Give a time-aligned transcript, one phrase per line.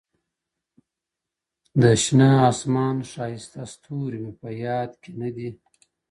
[1.81, 5.49] د شنه اسمان ښايسته ستوري مي په ياد كي نه دي!!